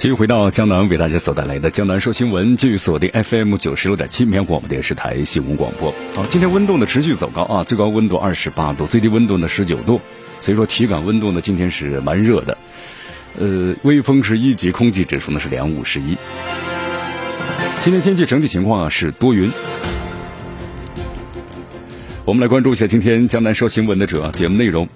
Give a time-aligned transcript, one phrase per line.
[0.00, 5.94] 继续回到江南为大家所带来的江南说新闻，继续锁定 FM 九十六点七绵广播电视台新闻广播。
[6.14, 10.00] 好，今天温度呢持续走高啊，最高温度二十八度，最低温度呢十九度，
[10.40, 12.56] 所以说体感温度呢今天是蛮热的。
[13.38, 16.16] 呃，微风是一级，空气指数呢是两五十一。
[17.82, 19.52] 今天天气整体情况啊是多云。
[22.24, 24.88] 我们来关注一下今天江南说新闻的主要节目内容。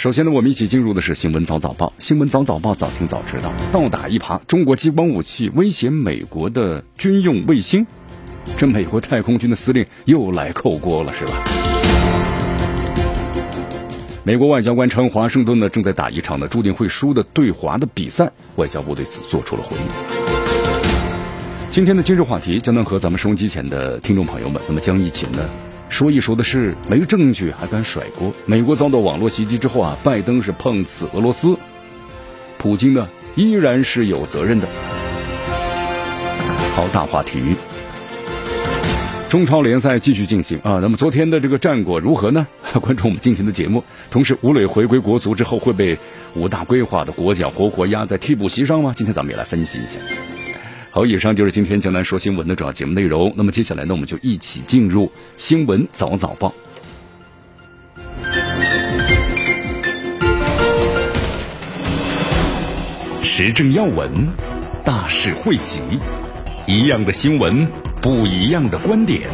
[0.00, 1.92] 首先呢，我们一起进入的是新闻早早报。
[1.98, 3.52] 新闻早早报，早听早知道。
[3.70, 7.86] 倒打一耙，中国激光武器威胁美国的军用卫星，
[8.56, 11.32] 这美国太空军的司令又来扣锅了，是吧？
[14.24, 18.32] 美国外交官称，华盛顿呢正在打一场呢注定会输的对华的比赛。
[18.56, 19.82] 外交部对此做出了回应。
[21.70, 25.46] 今天的今日话题将能和咱们收音机前的听众朋友们，那么将一起呢。
[25.90, 28.32] 说一说的是没证据还敢甩锅？
[28.46, 31.58] 美国遭到网络袭击之后啊，拜登是碰瓷俄罗斯，
[32.56, 34.68] 普京呢依然是有责任的。
[36.74, 37.56] 好，大话题。
[39.28, 42.46] 中超联赛继续进行啊，那么昨天的这个战果如何呢？
[42.80, 43.84] 关注我们今天的节目。
[44.10, 45.98] 同时，吴磊回归国足之后会被
[46.34, 48.92] 五大规划的国脚活活压在替补席上吗？
[48.94, 49.98] 今天咱们也来分析一下。
[50.92, 53.32] 好，以上就是今天江南说新闻的主要节目内容。
[53.36, 56.52] 那么接下来呢，我们就一起进入新闻早早报。
[63.22, 64.26] 时政要闻，
[64.84, 65.80] 大事汇集，
[66.66, 67.64] 一样的新闻，
[68.02, 69.28] 不一样的观点。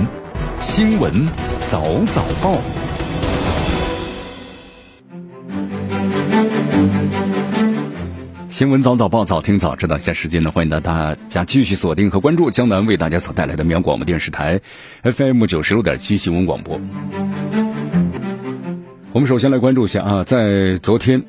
[0.61, 1.27] 新闻
[1.67, 2.61] 早早报。
[8.57, 9.99] 新闻早早报，早听早知道。
[9.99, 14.63] 下时间呢，欢迎大家继续锁定和关注江南为大家所带来的绵阳广播电视台
[15.03, 16.81] FM 九十六点七新闻广播。
[19.13, 21.25] 我们首先来关注一下啊，在昨天，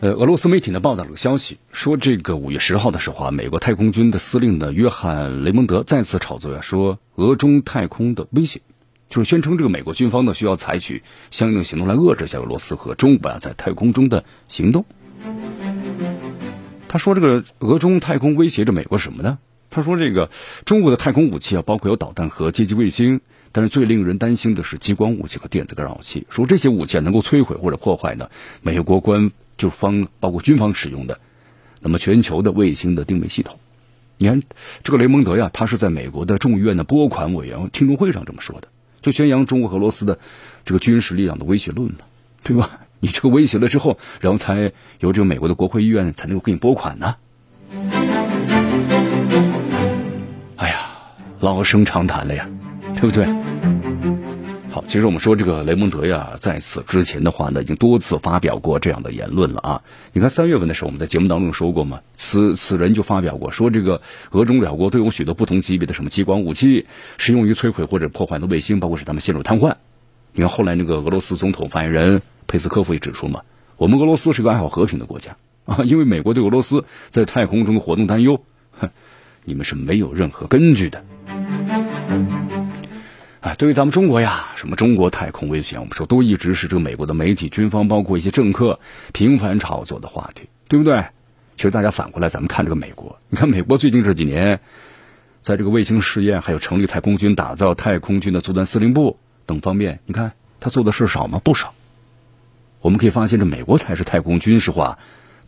[0.00, 8.60] 呃，俄罗斯媒体呢报道了个消息，说这个五月十号的时候啊，美国太空军的司令呢约翰雷蒙德再次炒作呀，说俄中太空的威胁，
[9.08, 14.84] 就是宣称这个美国军方呢需要采取相应的行动来遏制一下俄罗斯和中国啊在太空中的行动。
[16.92, 19.38] 他说：“这个俄中太空威胁着美国什么呢？
[19.70, 20.28] 他说，这个
[20.64, 23.20] 中国的太空武器啊，包括有导弹和阶级卫星，
[23.52, 26.26] 但是最令人担心的是激光武器和电子干扰器。
[26.30, 28.28] 说这些武器啊，能够摧毁或者破坏呢
[28.62, 31.20] 美国官就方包括军方使用的
[31.80, 33.60] 那么全球的卫星的定位系统。
[34.18, 34.42] 你看，
[34.82, 38.66] 这个雷蒙德呀，他是在美国的众议院的拨款委员听证会上这么说的，
[39.00, 40.18] 就宣扬中国和俄罗斯的
[40.64, 41.98] 这个军事力量的威胁论嘛，
[42.42, 47.16] 对吧？”你这个威胁了之后，然后才由这个美国的国会议院才能够给你拨款呢。
[50.56, 50.92] 哎呀，
[51.40, 52.48] 老生常谈了呀，
[52.94, 53.26] 对不对？
[54.70, 59.82] 好，其实我们说这个雷蒙德呀，在此之前的话呢，已经多次发表过这样的言论了啊。
[60.12, 64.00] 你看三月份的时候，我们在节目当中说过嘛，此此人就发表过说，这个
[64.30, 66.86] 俄中两国都有许多不同级别的什么激光武器，
[67.18, 69.76] 适用于摧毁或者破坏的卫星，包括使他们陷入瘫痪。
[70.32, 72.22] 你看后来那个俄罗斯总统发言人。
[72.46, 73.42] 佩斯科夫也指出嘛，
[73.76, 75.36] 我们俄罗斯是个爱好和平的国家
[75.66, 78.42] 啊，因为美国对俄罗斯在太空中的活动担忧，
[78.72, 78.90] 哼，
[79.44, 81.04] 你们是没有任何根据的。
[83.40, 88.80] 啊，对于咱们中国呀，什么中国太空威胁，我们说都一直是这个美国的媒体、军方，包括一些政客
[89.12, 91.04] 频繁炒作的话题，对不对？
[91.56, 94.58] 其实大家反过来，咱们看这个美国，你看美国最近这几年，
[95.40, 99.20] 在这个卫星试验，还有成立太空军、打造太空军的作战司令部
[99.50, 101.40] 等方面，你看他做的事少吗？
[101.42, 101.74] 不少。
[102.80, 104.98] 我们可以发现，这美国才是太空军事化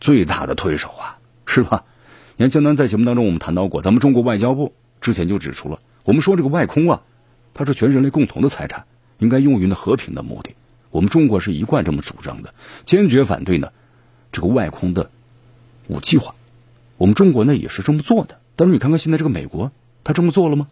[0.01, 1.85] 最大的推手啊，是吧？
[2.35, 7.01] 你看，江南在节目当中我们谈到过，咱们中国外交部之前就指出了，我们说这个外空啊，
[7.53, 8.83] 它是全人类共同的财产，
[9.19, 10.51] 应该用于呢和平的目的。
[10.91, 12.53] 我们中国是一贯这么主张的，
[12.83, 13.69] 坚决反对呢
[14.33, 15.09] 这个外空的
[15.87, 16.35] 武器化。
[16.97, 18.39] 我们中国呢也是这么做的。
[18.57, 19.71] 但是你看看现在这个美国，
[20.03, 20.67] 他这么做了吗？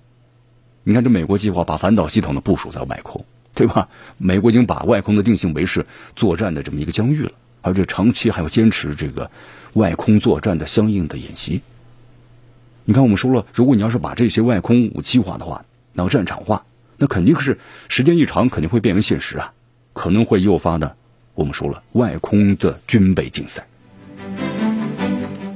[0.83, 3.25] 你看这美国计划把反导系统呢部署在外空。
[3.53, 3.89] 对吧？
[4.17, 5.85] 美国已经把外空的定性为是
[6.15, 9.29] 作战的这么一个疆域了，而且长期还要坚持这个
[9.73, 11.61] 外空作战的相应的演习。
[12.85, 16.63] 你看，我们说了，如果你要是把这些外空武器化的话，那么战场化，
[16.95, 19.51] 那肯定是时间一长，肯定会变为现实啊，
[19.91, 20.95] 可能会诱发的。
[21.35, 23.67] 我们说了，外空的军备竞赛。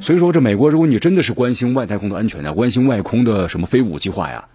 [0.02, 4.50] 所以说，这美国，如果你真的是关心外太空的安全呀，关心外空的什么非武器化呀，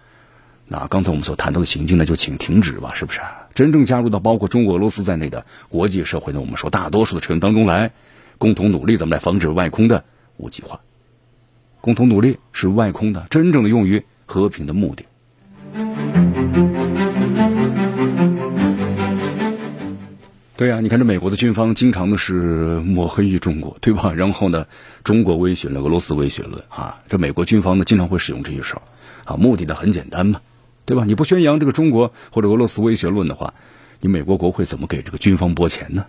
[0.71, 3.19] 那刚才我们所谈到的行径呢，就请停止吧，是不是？
[3.53, 7.91] 真正加入到包括中国、俄罗斯在内的国际社会呢，我们说大多数的成员当中来，
[8.37, 10.05] 共同努力，咱们来防止外空的
[10.37, 10.79] 武器化。
[11.81, 15.03] 共同努力是外空的真正的用于和平的目的。
[20.55, 24.13] 对呀，你看这美国的军方经常的是抹黑于中国，对吧？
[24.15, 24.65] 然后呢，
[25.03, 28.81] 中国威胁了俄罗斯威胁论啊，这美国军方呢经常会使用这一手，
[29.25, 30.39] 啊，目的呢很简单嘛，
[30.85, 31.05] 对吧？
[31.05, 33.53] 你不宣扬这个中国或者俄罗斯威胁论的话，
[33.99, 36.05] 你美国国会怎么给这个军方拨钱呢？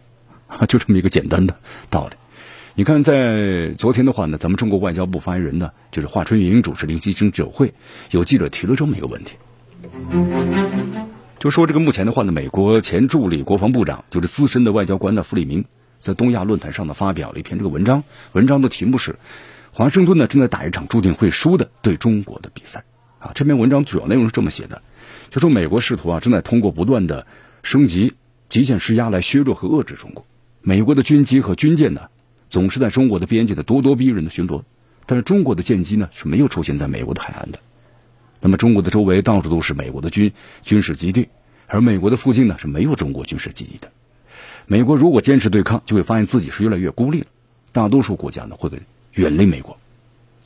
[0.46, 1.56] 啊， 就这么一个简单的
[1.90, 2.16] 道理。
[2.74, 7.74] 你看，在昨天的话呢，咱们中国外交部发言人呢，就是华春莹主持零七星酒会，
[8.10, 9.36] 有记者提了这么一个问题。
[11.38, 15.66] 就说这个目前的话呢，美国前助理国防部长就是资深的外交官的弗里明，
[15.98, 19.16] 在东亚论坛上呢发表了一篇这个文章，文章的题目是
[19.70, 22.84] “华盛顿呢正在打一场注定会输的对中国的比赛”。
[23.22, 24.82] 啊，这篇文章主要内容是这么写的，
[25.30, 27.24] 就说美国试图啊正在通过不断的
[27.62, 28.14] 升级、
[28.48, 30.26] 极限施压来削弱和遏制中国。
[30.60, 32.02] 美国的军机和军舰呢
[32.50, 34.62] 总是在中国的边界的咄咄逼人的巡逻，
[35.06, 37.60] 但是中国的舰机呢是没有出现在美国的海岸的。
[38.40, 40.32] 那么中国的周围到处都是美国的军
[40.64, 41.28] 军事基地，
[41.69, 43.88] 而美国的附近呢是没有中国军事基地的。
[44.66, 47.26] 美国如果坚持对抗，就会发现自己是越来越孤立了。
[47.70, 48.69] 大多数国家呢会
[49.12, 49.78] 远离美国，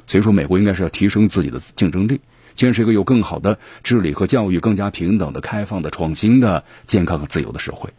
[0.06, 2.20] 所以说美国应该是要提升自己的竞争力，
[2.56, 7.90] 建设一个有更好的治理和教育、更加平等的、开放的、创新的、健康和自由的社会。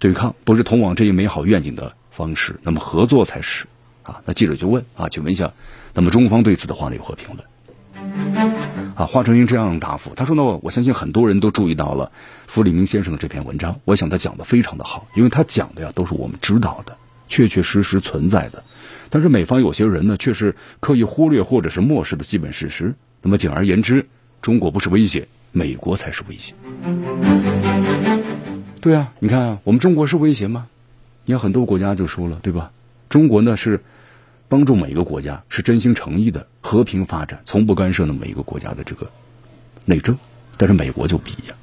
[0.00, 3.66] 对抗不是通往这一美好愿景的方式，那么合作才是。
[4.02, 5.52] 啊，那记者就问啊，请问一下，
[5.94, 7.46] 那么中方对此的话呢有何评论？
[8.96, 12.10] 啊，华春莹这样答复，他说呢，我相信很多人都注意到了
[12.48, 16.96] 傅立明先生的这篇文章，我想他讲的非常的好，因为他讲的呀都是我们知道的，
[17.28, 18.64] 确确实实存在的。
[19.08, 22.96] 但是美方有些人呢，却是刻意忽略或者是漠视的基本事实。
[23.22, 24.06] 那么简而言之，
[24.42, 26.52] 中国不是威胁，美国才是威胁。
[28.80, 30.66] 对啊，你看我们中国是威胁吗？
[31.24, 32.72] 你看很多国家就说了，对吧？
[33.08, 33.80] 中国呢是。
[34.48, 39.10] 帮助每一个国家是真心诚意的和平发展，从不干涉那每一个国家的这个
[39.86, 40.18] 内政，
[40.58, 41.56] 但是美国就不一样。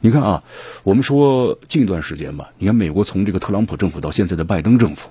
[0.00, 0.44] 你看啊，
[0.82, 5.10] 我们说近一段时间吧，你看美国从这个特朗普政府到现在的拜登政府，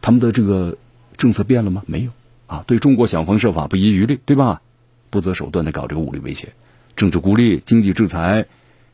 [0.00, 0.78] 他们的这个
[1.16, 1.82] 政策变了吗？
[1.86, 2.12] 没有
[2.50, 4.60] 啊，对中国想方设法，不遗余力，对吧？
[5.08, 6.52] 不择手段的搞这个武力威胁、
[6.96, 8.46] 政治孤立、经济制裁、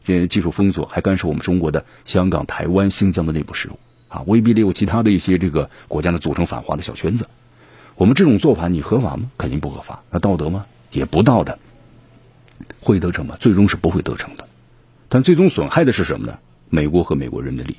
[0.05, 3.79] 这技术封锁，还干涉我们中国的香港、台湾、新疆的内部事务。
[4.09, 7.29] 啊，威逼利诱其他的一些这个国家呢，组成反华的小圈子。
[7.95, 9.31] 我们这种做法，你合法吗？
[9.39, 10.03] 肯定不合法。
[10.11, 10.67] 那道德吗？
[10.93, 11.59] 也不道德。
[12.81, 13.39] 会得逞吗？
[13.41, 14.47] 最终是不会得逞的。
[15.09, 16.39] 但最终损害的是什么呢？
[16.69, 17.77] 美国和美国人的利益。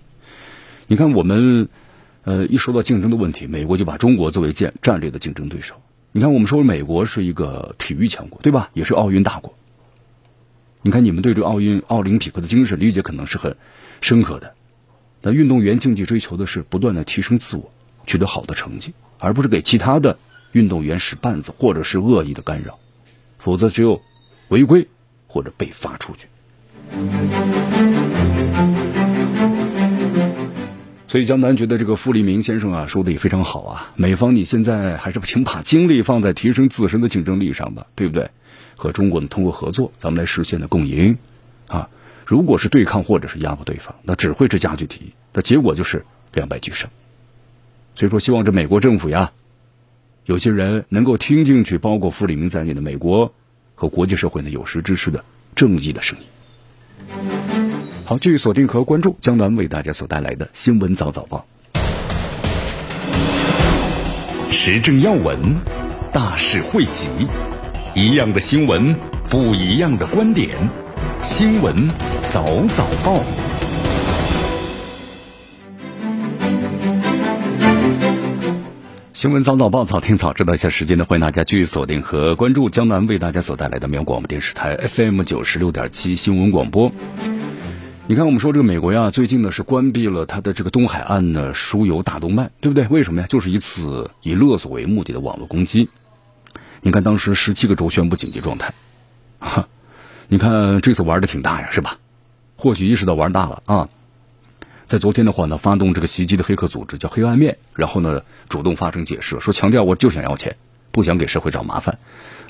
[0.88, 1.70] 你看，我们
[2.28, 5.76] 呃一说到竞争的问题，美国就把中国作为战战略的竞争对手。
[6.12, 8.70] 你看，我们说美国是一个体育强国，对吧？
[8.74, 9.54] 也是奥运大国。
[10.82, 13.56] 你看，你们对这奥运奥林匹克的精神理解可能是很
[14.02, 14.56] 深刻的。
[15.22, 17.72] 那运动员竞技追求的是不断的提升自我，
[18.06, 20.20] 取得好的成绩，而不是给其他的
[20.52, 22.78] 运动员使绊子或者是恶意的干扰，
[23.38, 24.02] 否则只有
[24.50, 24.90] 违规
[25.28, 26.28] 或者被罚出去。
[31.08, 38.30] 所以江南觉得这个傅立明先生啊说的也非常好啊，美方你现在还是请把精力放在提升自身的竞争力上吧，对不对？
[38.76, 41.18] 和中国呢通过合作，咱们来实现的共赢
[41.68, 41.90] 啊。
[42.26, 46.90] 如果是对抗或者是压迫对方，那只会是加剧敌意，那结果就是两败俱伤。
[47.96, 49.32] 所以说，希望这美国政府呀，
[50.26, 53.34] 有些人能够听进去，包括傅立明在内的美国
[53.76, 55.24] 和国际社会呢有识之士的
[55.56, 57.57] 正义的声音。
[58.10, 61.46] 好，继续锁定和关注江南为大家所带来的新闻早早报，
[64.50, 65.38] 时政要闻，
[66.14, 67.10] 大事汇集，
[67.94, 68.96] 一样的新闻，
[69.30, 70.52] 不一样的观点，
[71.22, 71.90] 新闻。
[72.30, 73.22] 早早报，
[79.12, 80.54] 新闻早早报，早听早知道。
[80.54, 86.90] 一下时间呢，欢迎大家继续锁定和关注江南为大家所带来的绵阳广播电视台 FM 九十六点七新闻广播。
[88.10, 92.88] 你看，我们说这个美国呀，最近呢是关闭了它的这个东海岸的输油大动脉，对不对？
[92.88, 93.28] 为什么呀？
[93.28, 95.90] 就是一次以勒索为目的的网络攻击。
[96.80, 98.74] 你看，当时十七个州宣布紧急状态，
[99.40, 99.68] 哈，
[100.30, 101.98] 你看这次玩的挺大呀，是吧？
[102.56, 103.90] 或许意识到玩大了啊，
[104.86, 110.56] 在昨天的话呢，发动这个袭击的黑客组织叫黑暗面，然后呢主动发声解释，说强调我就想要钱，
[110.94, 112.00] 不想给社会找麻烦，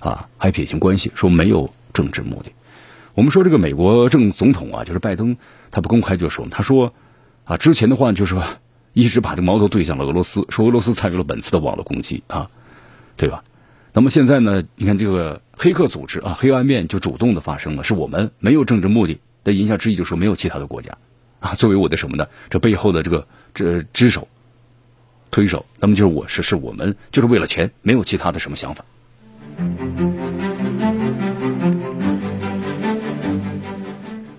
[0.02, 2.52] 啊，还撇清关系，说没有政治目的。
[3.18, 5.38] 我们说这个美国正总统啊，就是拜登，
[5.72, 6.94] 他不公开就说，他说
[7.46, 8.44] 啊，之前的话就是说
[8.94, 12.52] 一直把这矛头对向了俄罗斯，说俄罗斯参与了本次的网络攻击啊，
[13.18, 13.44] 对吧？
[13.92, 20.96] 那么现在呢，你看这个黑客组织啊，黑暗面就主动的发生了，是我们没有政治目的的言下之意，就说没有其他的国家
[21.40, 22.28] 啊，作为我的什么呢？
[22.52, 24.28] 这背后的这个这支手、
[25.32, 28.86] 推手，那么就是我是是我们就是为了钱，没有其他的什么想法。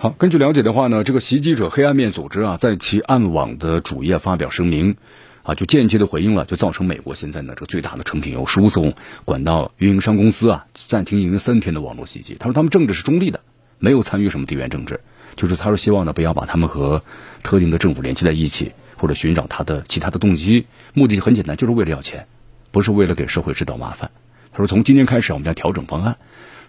[0.00, 4.97] 好，根据了解的话呢，这个袭击者黑暗面组织啊，在其暗网的主页发表声明，
[5.43, 12.37] 啊，就间接的回应了，就造成美国现在呢这个最大的成品油输送管道运营商公司啊暂停营业三天的网络袭击。
[12.38, 13.40] 他说他们政治是中立的，
[13.81, 15.00] 没有参与什么地缘政治，
[15.35, 17.02] 就是他说希望呢不要把他们和
[17.43, 22.28] 特定的政府联系在一起，或者寻找他的其他的动机，目的很简单，就是为了要钱，
[22.71, 24.12] 不是为了给社会制造麻烦。
[24.52, 26.19] 他说从今天开始，我们将调整方案。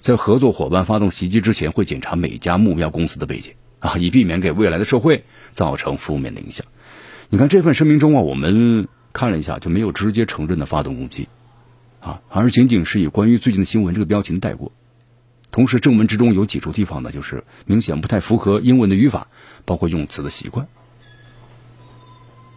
[0.01, 6.65] 在合作伙伴发动袭击之前，会检查每家目标公司的背景啊， 以避免给未来的社会造成负面的影响。
[7.29, 11.27] 你看这份声明中啊，我们看了一下，就没有直接承认的发动攻击
[11.99, 14.71] 啊，而仅仅是以关于最近的新闻这个标题带过。
[15.51, 19.27] 同时，正文之中有几处地方呢，就是明显不太符合英文的语法，
[19.65, 20.67] 包括用词的习惯。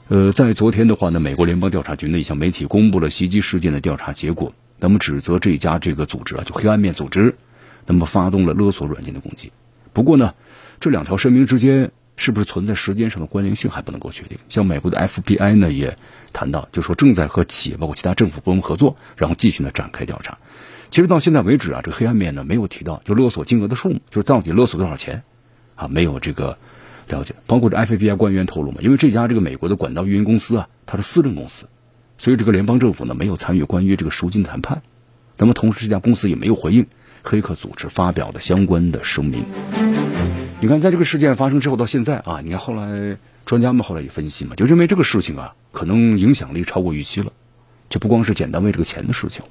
[0.09, 4.55] 呃，在昨天的话呢，美国联邦调查局的一项媒体公布了袭击事件的调查结果。
[4.83, 7.37] 那么指责这家这个组织啊，就黑暗面组织，
[7.87, 9.53] 那么发动了勒索软件的攻击。
[9.93, 10.35] 不过呢，
[10.81, 14.39] 这两条声明之间是不是存在时间上的关联性还不能够确定。
[14.49, 15.97] 像美国的 FBI 呢也
[16.33, 20.39] 谈到，就说正在和企业包括其他政府部门合作，然后继续呢展开调查。
[20.91, 25.23] 其实到现在为止啊，这个黑暗面呢没有提到就勒索金额的数目，就是到底勒索多少钱
[25.77, 26.59] 啊，没有这个
[27.07, 27.37] 了解。
[27.47, 31.69] 包括这 FBI 官员透露嘛，因为这家这个美国的管道运营公司啊，它是私人公司。
[32.23, 34.83] 所以，这个联邦政府呢没有参与关于这个赎金谈判，
[35.39, 36.87] 那么同时这家公司也没有回应
[37.25, 39.45] 黑客组织发表的相关的声明。
[40.61, 47.33] 你看，在这个事件发生之后到现在啊，你看后来专家们后来也分析嘛，就认为这个事情啊可能影响力超过预期了，
[47.91, 49.45] 就不光是简单为这个钱的事情。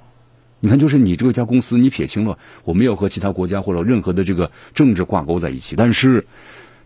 [0.61, 6.25] 你看，就是你这家公司，你撇清了我没有和其他国家或者任何的这个政治挂钩在一起，但是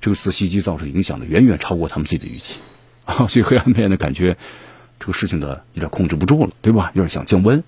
[0.01, 2.59] 这次袭击造成影响的远远超过他们自己的预期
[3.05, 4.37] 啊，所以黑暗面的感觉。
[4.99, 6.91] 这个事情呢，有点控制不住了，对吧？
[6.93, 7.63] 有点想降温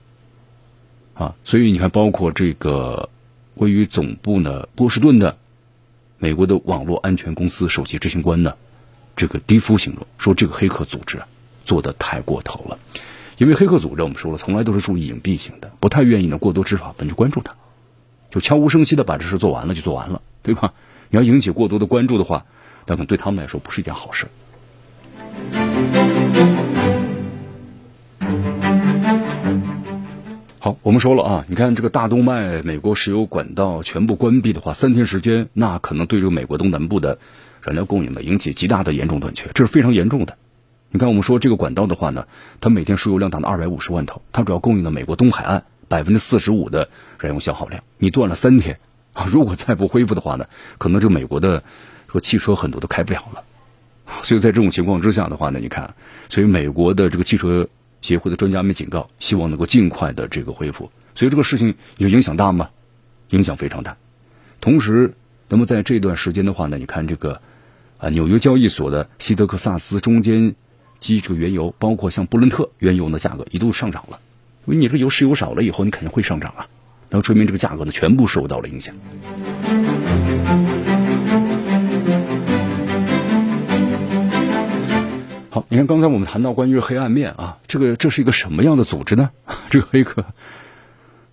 [1.13, 3.09] 啊，所以你看，包括这个
[3.55, 5.37] 位于总部呢波士顿的
[6.17, 8.55] 美国的网络安全公司首席执行官呢，
[9.15, 11.21] 这个迪夫形容说，这个黑客组织
[11.65, 12.79] 做的太过头了。
[13.37, 17.53] 因为黑客组织我们说了，从来都是属于隐蔽型的，不太愿意呢过多执法本去关注他，
[18.31, 20.73] 就悄无声息的把这事做完了就做完了，对吧？
[21.09, 22.45] 你要引起过多的关注的话，
[22.87, 24.27] 那可能对他们来说不是一件好事。
[30.67, 37.19] 好，我们说了啊，你看这个大动脉美国石油管道全部关闭的话，三天时间，那可能对这个美国东南部的
[37.61, 40.35] 燃料供应呢引起极大的严重短缺，这是非常严重的。
[40.91, 42.27] 你看，我们说这个管道的话呢，
[42.59, 47.81] 它每天输油量达到二百五十万头，它主要供应的美国东海岸百分之四十五的燃油消耗量。
[47.97, 48.77] 你断了三天
[49.13, 50.47] 啊，如果再不恢复的话呢，
[50.79, 51.63] 可能这美国的
[52.11, 53.41] 说汽车很多都开不了了。
[54.21, 55.95] 所以在这种情况之下的话呢，你看，
[56.27, 57.69] 所以美国的这个汽车。
[58.01, 60.91] 协会的专家们警告，希望能够尽快的这个恢复。
[61.15, 62.69] 所以这个事情有影响大吗？
[63.29, 63.97] 影响非常大。
[64.61, 65.13] 同时，
[65.49, 67.41] 那么在这段时间的话呢，你看这个
[67.97, 70.55] 啊，纽约交易所的西德克萨斯中间
[70.99, 74.19] 基础原油，包括像布伦特原油的价格一度上涨了。
[74.65, 76.67] 因为你这个油石油少了以后，你肯定会上涨啊。
[77.09, 78.95] 那说明这个价格呢，全部受到了影响。
[85.69, 89.31] 你看刚才我们谈到关于黑暗面啊，这个这是一个什么样的组织呢？
[89.69, 90.23] 这个黑客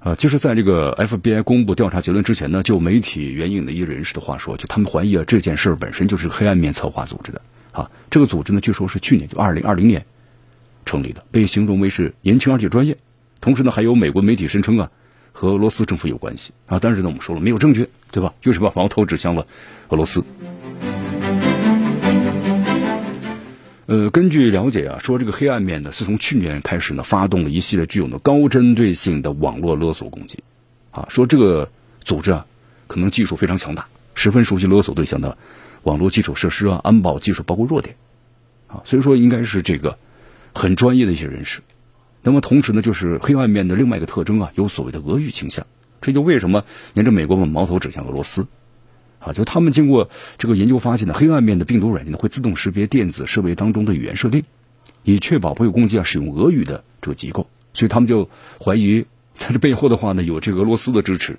[0.01, 7.89] 啊，就是在这个 FBI 公布调查结论之前呢，就媒体援引的一人士的话说，就他们怀疑啊，这件事本身就是黑暗面策划组织的啊。
[8.11, 10.05] 这个组织呢，据说是去年就二零二零年
[10.85, 12.99] 成立的，被形容为是年轻而且专业。
[13.41, 14.91] 同时呢，还有美国媒体声称啊，
[15.31, 16.81] 和俄罗斯政府有关系啊。
[16.83, 18.35] 但是呢，我们说了没有证据，对吧？
[18.41, 19.47] 就是把矛头指向了
[19.91, 20.25] 俄罗斯。
[23.87, 30.43] 呃，根据了解啊，说这个黑暗面呢，是从去年开始呢，发动了一系列具有呢高针对性的网络勒索攻击，
[30.91, 31.69] 啊，说这个
[32.03, 32.47] 组织啊，
[32.87, 35.37] 可能技术非常强大，十分熟悉勒索对象的
[35.83, 37.97] 网络基础设施啊、安保技术包括弱点，
[38.69, 39.99] 啊，所以说应该是这个
[40.55, 41.61] 很专业的一些人士。
[42.23, 45.67] 那么同时呢，就是黑暗面的另外一个特征啊，有所谓的俄语倾向，
[46.01, 46.65] 这就为什么
[46.95, 48.47] 连着美国把矛头指向俄罗斯。
[49.25, 54.45] 啊，就他们经过这个研究发现呢，黑暗面的病毒软件呢会自动识别电子设备当中的语言设定，
[55.03, 57.49] 以确保不会攻击啊使用俄语的这个机构。
[57.73, 58.29] 所以他们就
[58.63, 61.39] 怀疑在这背后的话呢，有这个俄罗斯的支持。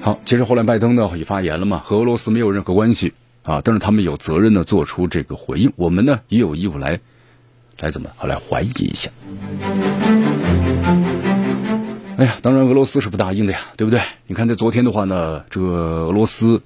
[0.00, 6.98] 好，其实后来拜登呢也发言了嘛，和俄罗斯没有任何关系啊，但是他们有责任呢做出这个回应，我们呢也有义务来
[7.78, 9.10] 来怎么来怀疑一下。
[12.22, 14.00] 哎呀，当然俄罗斯是不答应的呀，对不对？
[14.28, 16.62] 你看在昨天的话呢，这个俄罗斯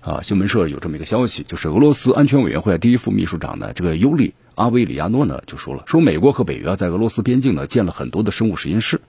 [0.00, 9.02] 啊新闻社有这么一个消息，就是俄罗斯安全委员会第一副秘书长呢，这个尤里阿维里亚诺呢就说了，说美国和北约在俄罗斯边境呢建了很多的生物实验室，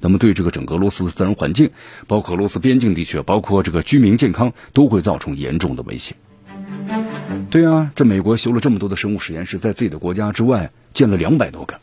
[0.00, 1.70] 那么对这个整个俄罗斯的自然环境，
[2.08, 6.16] 包括俄罗斯边境地区，包括这个居民健康，都会造成严重的威胁。
[7.48, 11.78] 对啊，这美国修了这么多的生物实验室，在自己的国家之外建了两百多个，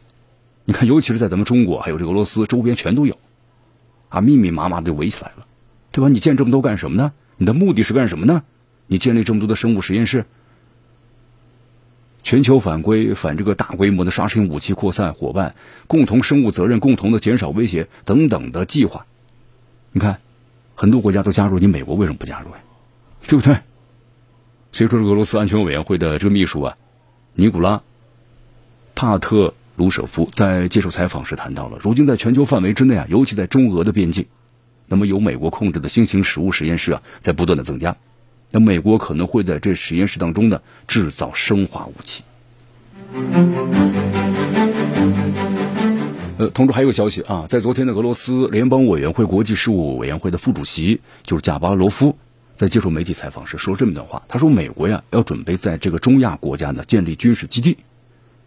[0.65, 3.17] 你看，尤其是在咱们中国还有这俄罗斯周边全都有。
[4.15, 5.45] 啊，密密麻麻的围起来了，
[5.91, 6.07] 对吧？
[6.07, 7.11] 你建这么多干什么呢？
[7.35, 8.43] 你的目的是干什么呢？
[8.87, 10.23] 你建立这么多的生物实验室，
[12.23, 15.53] 全球反规反这个大规模的杀伤武器扩散伙伴，
[15.87, 19.05] 共同生物责任，共同的减少威胁等等的计划，
[19.91, 20.21] 你看，
[20.75, 22.59] 很多国家都加入，你美国为什么不加入呀？
[23.27, 23.57] 对不对？
[24.71, 26.77] 所以说，俄罗斯安全委员会的这个秘书啊，
[27.33, 27.81] 尼古拉
[28.95, 29.53] 帕特。
[29.75, 34.25] 卢舍夫在接受采访时谈到了，如今在全球范围之内啊，尤其在中俄的边境，
[34.87, 37.97] 那么由美国控制的新型食物实验室啊，在不断的增加。
[38.51, 42.23] 那美国可能会在这实验室当中呢，制造生化武器。
[46.37, 52.17] 呃，同时还有消息啊，在昨天的俄罗斯联邦委员会国际事务委员会的副主席就是贾巴罗夫，
[52.55, 57.77] 在接受媒体采访时说这么一段话，他说：“美国呀，要准备在这个中亚国家呢建立军事基地。”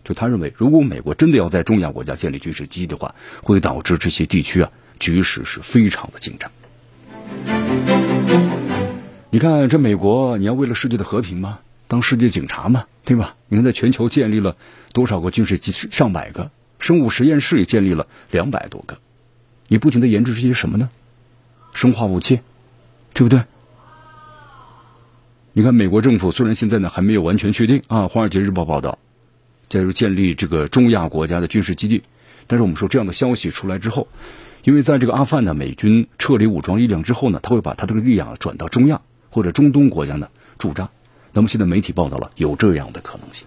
[0.09, 6.51] 就他认为，如果美国真的要在中亚国家建立军事基地的话，会导致这些地区啊局势是非常的紧张。
[9.29, 11.59] 你看，这美国，你要为了世界的和平吗？
[11.89, 12.87] 当世界警察吗？
[13.05, 13.37] 对吧？
[13.49, 14.57] 你看，在全球建立了
[14.95, 15.89] 多少个军事基地？
[15.91, 18.97] 上百个，生物实验室也建立了两百多个。
[19.67, 20.89] 你不停的研制这些什么呢？
[21.75, 22.41] 生化武器，
[23.13, 23.43] 对不对？
[25.53, 28.99] 你看，美国政府虽然现在呢还没有完全确定啊，《华尔街日报》报道。
[29.69, 32.03] 假如建立这个中亚国家的军事基地，
[32.47, 34.09] 但是我们说这样的消息出来之后，
[34.65, 40.29] 因为在这个阿富汗呢，美军撤离武装力量之后呢，他会把他这个力量转到中亚或者中东国家呢
[40.59, 40.89] 驻扎。
[41.33, 43.47] 那么现在媒体报道了有这样的可能性。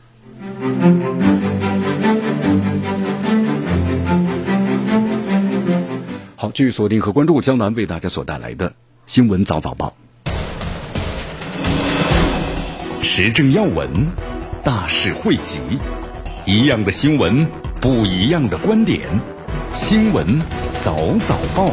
[6.36, 8.74] 好，继续锁定和关注江南为大家所带来的
[9.06, 9.96] 新闻早早报，
[13.02, 14.06] 时政要闻，
[14.64, 15.60] 大事汇集。
[16.46, 17.46] 一样的新闻，
[17.84, 19.00] 不一样的观点。
[19.76, 20.42] 新闻
[20.80, 21.72] 早早报，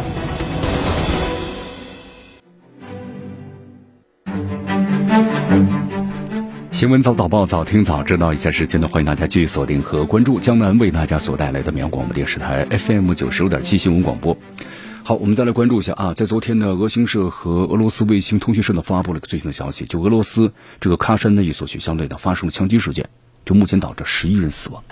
[6.71, 8.35] 新闻早早报，早听早知道。
[8.35, 14.37] 以下时间呢，欢迎大家继续锁定和关注江南为大家所带来的绵阳广播电视台 FM 九十六点七新闻广播。
[15.03, 23.09] 好，我们再来关注一下啊，在昨天呢，俄新社和俄罗斯卫星通讯社呢发布了一个最新的消息，就俄罗斯这个喀山的一所学校内呢发生了枪击事件。
[23.49, 24.85] 就目前导致十一人死亡。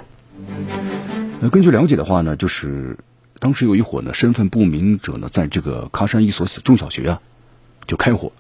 [1.43, 2.97] 呃，根据了解的话呢，就是
[3.39, 7.21] 当时有一伙呢身份不明者呢，在这个喀山一所中小学啊，
[7.87, 8.33] 就开火。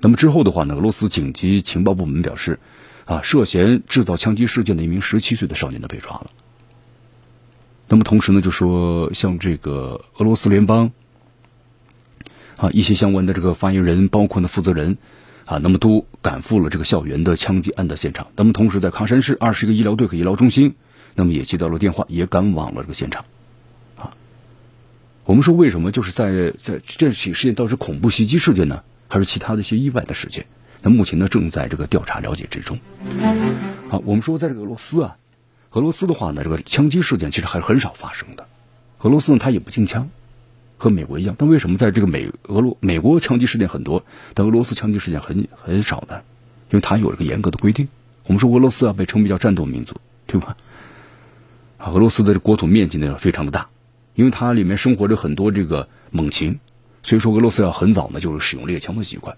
[0.00, 2.58] 那么之后的话呢，俄罗斯紧急情报部门表示，
[3.04, 6.30] 啊，涉嫌制造枪击事件的一名十七岁的少年呢被抓了。
[7.86, 10.90] 那么同时呢，就说像这个俄罗斯联邦
[12.56, 14.96] 啊一些相关的这个发言人，包括呢负责人。
[15.44, 18.28] 啊，那么都赶赴了这个校园的枪击案的现场。
[18.36, 20.74] 那么同时，在喀山市二十个医疗队和医疗中心，
[21.14, 23.24] 那么也接到了电话，也赶往了这个现场。
[23.96, 24.16] 啊，
[25.24, 30.46] 我们说为什么就是在在这起事件到底是恐怖袭击事件呢，还是其他的一些意外的事件？
[30.80, 32.78] 那目前呢，正在这个调查了解之中。
[33.88, 35.16] 好，我们说在这个俄罗斯啊，
[35.72, 38.46] 俄罗斯的话呢，这个枪击事件其实还是很少发生的。
[39.00, 40.08] 俄罗斯呢，它也不禁枪。
[40.76, 46.20] 和美国一样，但为什么在这个美俄罗美国枪击事件很多，但俄罗斯枪击事件很很少呢？
[46.70, 47.88] 因为它有这个严格的规定。
[48.26, 50.56] 我们说俄罗斯啊，被称为叫战斗民族，对吧？
[51.78, 53.68] 啊，俄罗斯的国土面积呢非常的大，
[54.14, 56.58] 因为它里面生活着很多这个猛禽，
[57.02, 59.36] 所以说俄罗斯要很早呢就是使用猎枪的习惯，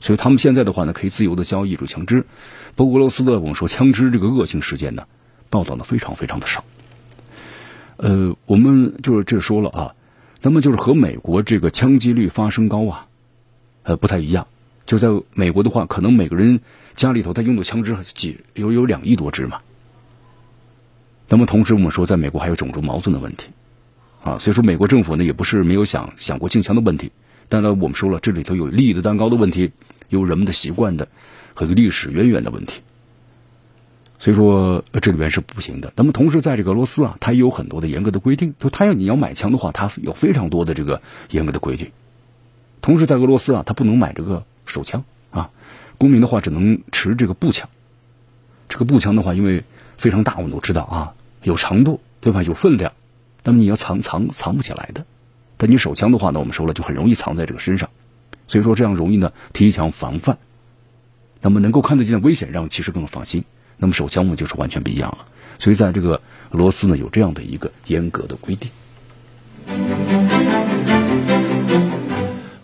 [0.00, 2.26] 所以他们现在的话呢可以自由的交易这枪支。
[2.74, 5.04] 不过俄罗斯的我们说枪支这个恶性事件呢，
[5.50, 6.64] 报道的非常非常的少。
[7.98, 9.94] 呃，我们就是这说了啊。
[10.42, 13.06] 那么就是和美国这个枪击率发生高啊，
[13.84, 14.48] 呃不太一样。
[14.84, 16.60] 就在美国的话，可能每个人
[16.96, 19.60] 家里头他用的枪支几有有两亿多支嘛。
[21.28, 23.50] 那么同时我们说，在美国还有种族矛盾的问题
[24.24, 27.12] 啊，所以说美国政府呢也不是没有想想过禁枪的问题。
[27.48, 29.70] 当然我们说了，这里头有利益的蛋糕的问题，
[30.08, 31.06] 有人们的习惯的
[31.54, 32.80] 和历史渊源的问题。
[34.22, 35.92] 所以说这里边是不行的。
[35.96, 41.90] 那么同时，在这个俄罗斯啊，它也有很多的严格的规定，就它要你要买枪的话，它有非常多的这个严格的规矩。
[42.80, 45.50] 同时，在俄罗斯啊，它不能买这个手枪啊，
[45.98, 47.68] 公民的话只能持这个步枪。
[48.68, 49.64] 这个步枪的话，因为
[49.96, 52.44] 非常大，我们都知道啊，有长度对吧？
[52.44, 52.92] 有分量，
[53.42, 55.04] 那么你要藏藏藏不起来的。
[55.56, 57.90] 但你手枪的话呢，我们说了就很容易藏在这个身上，
[58.46, 60.38] 所以说这样容易呢提强防范。
[61.40, 63.42] 那么能够看得见的危险，让骑士更放心。
[63.76, 65.18] 那么手枪呢就是完全不一样了。
[65.58, 68.70] 所以在这个俄罗斯呢有这样的一个严格的规定。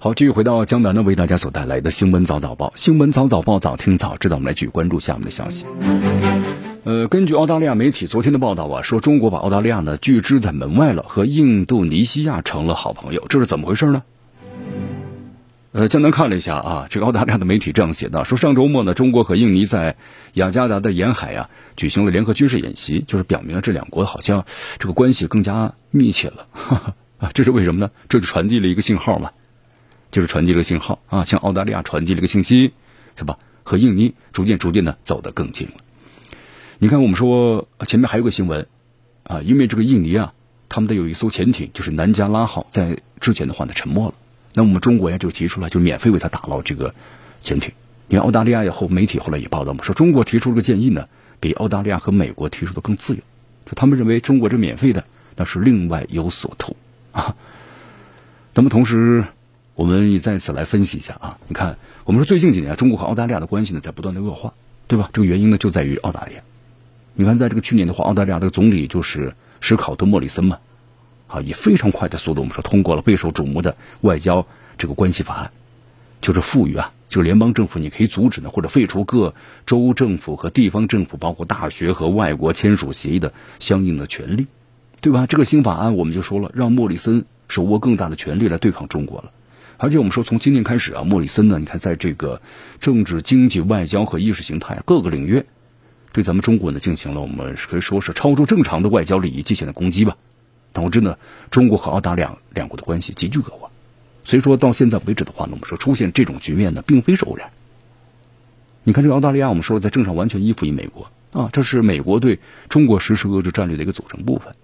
[0.00, 4.36] 好，继续回到江南呢为大家所带来的新闻早早报，新闻早早报早听早知道。
[4.36, 5.66] 我们来继续关注下面的消息。
[6.84, 14.02] 呃，根据澳大利亚媒体昨天的报道啊，说中国把澳大利亚呢拒之在门外了，和印度尼西亚成了好朋友，这是怎么回事呢？
[15.78, 19.94] 呃，江南看了一下啊，这个澳大利亚的媒体这样写的，说上周末呢，中国和印尼在
[20.32, 24.44] 雅加达的沿海啊举行了联合军事演习，就是表明了这两国好像
[24.80, 26.48] 这个关系更加密切了。
[27.18, 27.92] 啊，这是为什么呢？
[28.08, 29.30] 这就传递了一个信号嘛，
[30.10, 32.72] 就是传递了个信号啊，向澳大利亚传递了个信息，
[33.16, 33.38] 是吧？
[33.62, 35.74] 和印尼逐渐逐渐的走得更近了。
[36.80, 38.66] 你看，我们说前面还有个新闻，
[39.22, 40.32] 啊，因为这个印尼啊，
[40.68, 44.14] 他们的有一艘潜艇，就是南加拉号，在之前的话呢沉没了。
[44.58, 46.92] 那我们中国呀就提出了，就免费为他打捞这个
[47.42, 47.72] 潜艇。
[48.08, 51.06] 你看澳大利亚以后媒体后来也报道嘛，说中国提出这个建议呢，
[51.38, 53.20] 比澳大利亚和美国提出的更自由。
[53.66, 55.04] 就他们认为中国这免费的，
[55.36, 56.76] 那是另外有所图
[57.12, 57.36] 啊。
[58.52, 59.22] 那么同时，
[59.76, 61.38] 我们也再次来分析一下啊。
[61.46, 64.54] 你看，我们说最近几年中国和澳大利亚的关系呢在不断的恶化，
[64.88, 65.08] 对吧？
[65.12, 66.40] 这个原因呢就在于澳大利亚。
[67.14, 70.58] 你看，在这个去年的话，澳大利亚的总理就是史考特·莫里森嘛，
[71.28, 75.50] 啊，以非常快的速度，我们说通过了备受瞩目的外交这个关系法案，
[76.20, 79.34] 就是赋予啊，就是联邦政府你可以阻止呢或者废除各
[79.66, 84.46] 州政府和地方政府，包括大学和外国签署协议的相应的权利，
[85.00, 85.26] 对吧？
[85.26, 89.30] 这个新法案我们就说了，让莫里森手握更大的权力来对抗中国了。
[89.76, 92.40] 而且我们说，从今年开始啊，莫里森呢，你看在这个
[92.80, 95.44] 政治、经济、外交和意识形态各个领域。
[96.10, 100.16] 对咱们中国呢进行了我们可以说是超出正常的外交礼仪界限的攻击吧，
[100.72, 101.16] 导致呢
[101.50, 103.70] 中国和澳大利亚两国的关系急剧恶化。
[104.24, 107.50] 所以说到现在为止的话呢，我们说出现这种局面呢，并非是偶然。
[108.84, 114.54] 你看这个澳大利亚，我们说在政上完全依附于美国啊，这是美国对中国实施遏制战略的一个组成部分。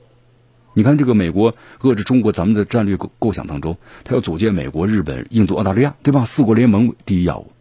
[0.75, 6.25] 你看这个美国遏制中国咱们的战略构构想当中，它要组建美国、日本、印度、澳大利亚，对吧？
[6.25, 7.53] 四国联盟第一要务。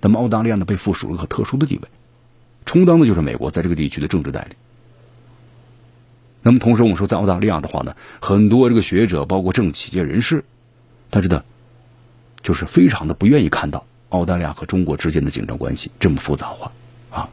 [0.00, 1.88] 那么澳大利亚呢，被附属了一个特殊的地位。
[2.64, 4.56] 充当的就是美国在这个地区的政治代理。
[6.42, 10.44] 那么同时，我们说在澳大利亚的话呢，很多这个学者，包括政企界人士，
[11.10, 11.44] 他真的
[12.42, 16.72] 就是非常的不愿意看到澳大利亚和中国之间的紧张关系这么复杂化
[17.10, 17.28] 啊。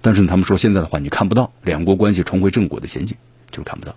[0.00, 3.16] 但是呢，他们说现在的话，你看不到两国关系重回正轨的前景，
[3.50, 3.94] 就是看不到。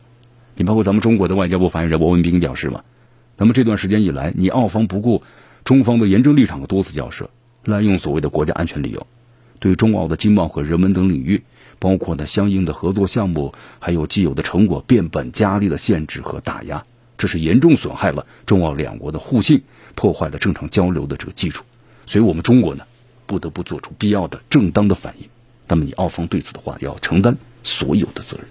[0.56, 2.84] 你包括咱们中国的外交部发言人王文斌表示嘛，
[3.38, 5.24] 那么这段时间以来，你澳方不顾
[5.64, 7.30] 中方的严正立场和多次交涉，
[7.64, 9.08] 滥用所谓的国家安全理由。
[9.60, 11.42] 对中澳的经贸和人文等领域，
[11.84, 16.86] 包括呢相应的合作项目，还有既有的成果，变本加厉的限制和打压，
[17.18, 21.66] 这是严重损害了中澳两国的互信，破坏了正常交流的这个基础。
[22.06, 22.86] 所以，我们中国呢，
[23.26, 25.28] 不得不做出必要的正当的反应。
[25.68, 28.48] 那么，你澳方对此的话，要承担所有的责任。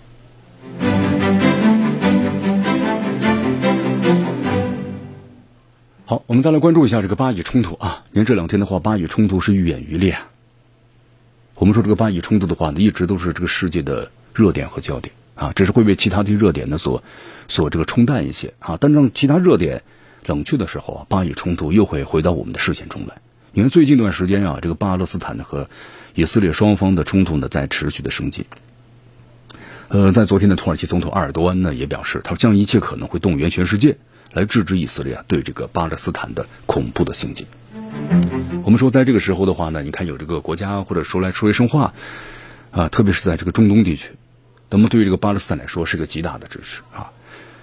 [6.04, 8.04] 好，我们再来关注一下这个巴以冲突啊。
[8.10, 10.18] 您这两天的话，巴以冲突是愈演愈烈。
[11.54, 17.04] 我们说这个巴以冲突的话呢，一直都是这个世界的热点和焦点啊，只是会被其他的热点呢所
[17.46, 18.78] 所这个冲淡一些啊。
[18.80, 19.82] 但让其他热点
[20.26, 23.16] 冷却的时候啊，巴以冲突又会回到我们的视线中来。
[23.52, 25.68] 你看最近一段时间啊，这个巴勒斯坦呢和
[26.14, 28.46] 以色列双方的冲突呢在持续的升级。
[29.88, 33.98] 呃，在昨天的土耳其总统埃尔多安呢也表示，他说将一切可能会动员全世界
[34.32, 37.46] 来制止以色列对这个巴勒斯坦的恐怖的行径。
[38.64, 41.92] 我们说，在这个时候的话呢，你看有这个国家或者说来说一声话，
[42.70, 44.10] 啊，特别是在这个中东地区，
[44.70, 47.10] 那么对于这个巴勒斯坦来说是个极大的支持啊，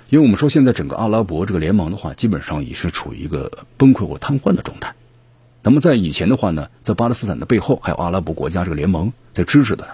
[0.09, 4.93] 因为我们说现在整个阿拉伯这个联盟的话，基本上已是处于一个崩溃或瘫痪的状态。
[5.63, 9.87] 那么在以前的话呢，在巴勒斯坦的背后还有阿拉伯国家这个联盟在支持的，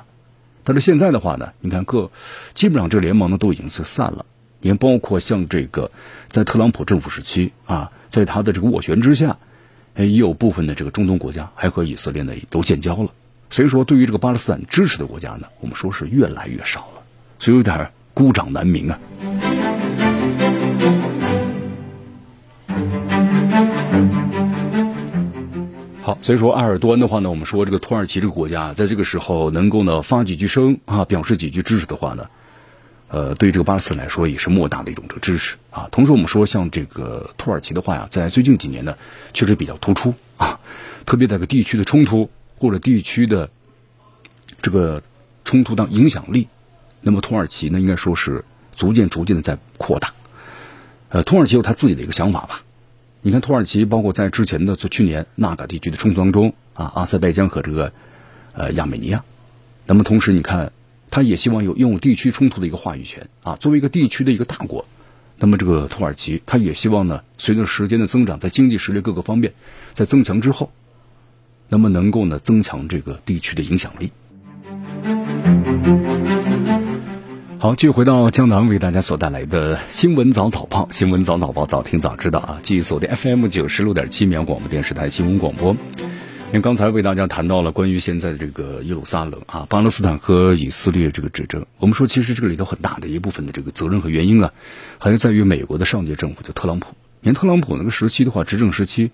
[0.63, 2.11] 但是现在的话呢，你看各
[2.53, 4.25] 基本上这个联盟呢都已经是散了，
[4.59, 5.91] 也包括像这个
[6.29, 9.37] 在特朗普政府时期啊，在他的这个斡旋之下。
[10.03, 13.09] 也有部分的这个中东国家还和以色列呢都建交了，
[13.49, 17.03] 所以说对于这个巴勒斯坦支持的国家呢，我们说是越来越少了，
[17.39, 18.99] 所以有点孤掌难鸣啊。
[26.01, 32.27] 好，所以说埃尔多安的话呢，我们说这个土耳其这个国家在这个时候能够呢发几句声啊，表示几句支持的话呢，
[33.15, 35.87] 呃，对于这个巴勒斯坦来说也是莫大的一种这个支持啊。
[35.89, 38.97] 同时我们说像这个土耳其的话呀，在最近几年呢，
[39.33, 40.59] 确实比较突出啊，
[41.05, 43.49] 特别在个地区的冲突或者地区的
[44.61, 45.01] 这个
[45.45, 46.49] 冲突当影响力，
[46.99, 48.43] 那么土耳其呢应该说是
[48.75, 50.13] 逐渐逐渐的在扩大。
[51.07, 52.63] 呃，土耳其有他自己的一个想法吧。
[53.21, 57.93] 你看，土耳其包括在之前的，在去年纳卡地区的冲突当中啊，阿塞拜疆和这个
[58.51, 59.23] 呃亚美尼亚，
[59.85, 60.73] 那么同时你看，
[61.15, 63.55] 他也希望有拥有地区冲突的一个话语权啊。
[63.55, 64.83] 作为一个地区的一个大国，
[65.39, 69.53] 那么这个土耳其，他也希望呢，随着时间的增长，在经济实力各个方面
[69.93, 70.73] 在增强之后，
[71.69, 74.11] 那么能够呢增强这个地区的影响力。
[77.59, 82.59] 好，继续回到江南为大家所带来的新闻早早报，新闻早早报，早听早知道啊！
[82.61, 85.77] 继续锁定 FM 九十六点七绵阳广播电视台新闻广播。
[86.55, 94.53] 因为刚才为大家谈到了关于现在的这个耶路撒冷啊，巴勒斯坦和以色列这个指争，我们说其实这个里头很大的一部分的这个责任和原因啊，
[94.97, 96.95] 还是在于美国的上届政府，就特朗普。
[97.23, 99.11] 因为特朗普那个时期的话，执政时期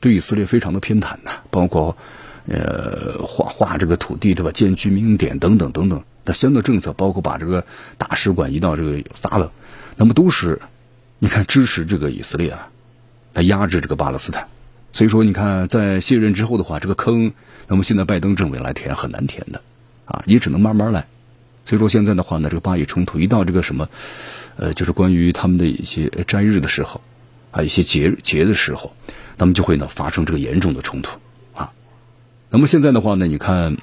[0.00, 1.98] 对以色列非常的偏袒呐，包括
[2.46, 6.04] 呃划划这个土地对吧，建居民点等等等等。
[6.24, 7.66] 的相的政策，包括把这个
[7.98, 9.50] 大使馆移到这个撒冷，
[9.98, 10.62] 那么都是
[11.18, 12.70] 你看支持这个以色列啊，
[13.34, 14.48] 来压制这个巴勒斯坦。
[14.98, 17.32] 所以说，你看在卸任之后的话，这个坑，
[17.68, 19.62] 那么现在拜登政府来填很难填的
[20.06, 21.06] 啊，也只能慢慢来。
[21.66, 23.88] 所以说现在的话呢，这个巴以冲突一到这个什么，
[24.56, 27.00] 呃，就是关于他们的一些斋日的时候，
[27.52, 28.92] 啊，一些节节的时候，
[29.36, 31.16] 那么就会呢发生这个严重的冲突
[31.54, 31.70] 啊。
[32.50, 33.76] 那么现在的话呢，你看。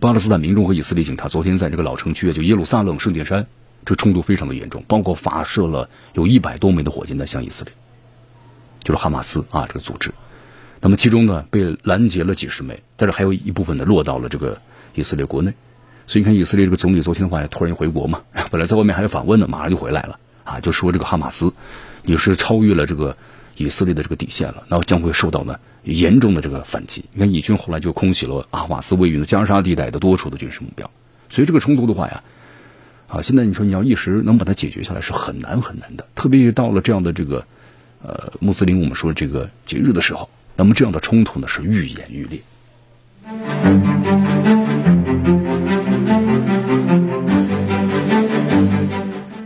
[0.00, 3.46] 巴勒斯坦民众和以色列警察昨天在这个老城区，就耶路撒冷圣殿山，
[3.84, 7.74] 这冲突非常的严重，包括发射了有一百多枚的火箭弹向以色列，
[8.84, 10.12] 就是哈马斯啊这个组织。
[10.80, 14.60] 那么其中呢被拦截了几十枚，但是还有一部分呢落到了这个
[14.94, 15.52] 以色列国内。
[16.06, 21.52] 所以你看以色列这个总理昨天的话也突然回国嘛， 本来在外面还要访问呢，马上就回来了啊，就说这个哈马斯
[22.04, 23.16] 也是超越了这个
[23.56, 25.58] 以色列的这个底线了，然后将会受到呢。
[25.84, 30.90] 严重的这个反击，你看以军后来就空袭了阿瓦斯位于的加沙地带的多处的军事目标，
[31.30, 32.22] 所以这个冲突的话呀，
[33.06, 37.46] 啊，现在你说你要一时能把它解决下来是很难很难的，特别是到了这样的这个
[38.02, 42.40] 呃穆斯林我们说这个节日的时候，那么这样的冲突呢是愈演愈烈。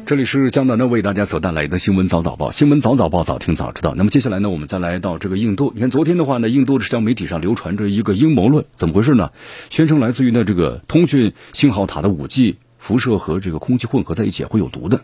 [0.05, 3.95] 这里是江南的为大家所带来的新闻早早报，新闻早早报，早听早知道。
[3.97, 5.73] 那么接下来呢，我们再来到这个印度。
[5.75, 9.31] 你看昨天的话呢，印度的社交媒体上流传着一个阴谋论，怎么回事呢？
[9.71, 15.01] 宣称来自于呢这个通讯信号塔的五 G 辐射和这个空气混合在一起会有毒的，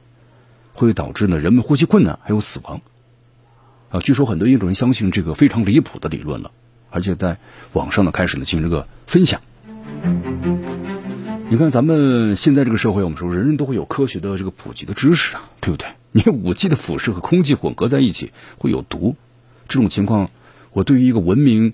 [0.74, 2.82] 会导致呢人们呼吸困难还有死亡。
[3.90, 6.50] 啊，据说很多印度人相信这个非常离谱的理论了，
[6.90, 7.38] 而且在
[7.72, 9.40] 网上呢开始呢进行这个分享。
[11.50, 15.88] 你看，咱们现在这个社会，我们说人人都会有科学的这个普及的知识啊，对不对？
[16.12, 19.16] 你五 G 的辐射和空气混合在一起会有毒，
[19.68, 20.30] 这种情况，
[20.72, 21.72] 我对于一个文明